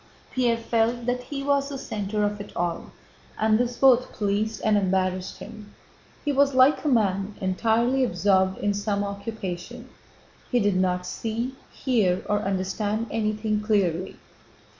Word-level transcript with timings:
Pierre 0.33 0.57
felt 0.57 1.05
that 1.05 1.21
he 1.25 1.43
was 1.43 1.69
the 1.69 1.77
center 1.77 2.23
of 2.23 2.41
it 2.41 2.51
all, 2.55 2.85
and 3.37 3.59
this 3.59 3.77
both 3.77 4.11
pleased 4.13 4.59
and 4.65 4.75
embarrassed 4.75 5.37
him. 5.37 5.75
He 6.25 6.31
was 6.31 6.55
like 6.55 6.83
a 6.83 6.87
man 6.87 7.35
entirely 7.39 8.03
absorbed 8.03 8.57
in 8.57 8.73
some 8.73 9.03
occupation. 9.03 9.89
He 10.51 10.59
did 10.59 10.75
not 10.75 11.05
see, 11.05 11.53
hear, 11.71 12.23
or 12.27 12.39
understand 12.39 13.09
anything 13.11 13.61
clearly. 13.61 14.15